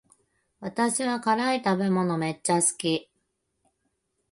[0.61, 3.11] 私は辛い食べ物めっちゃ好き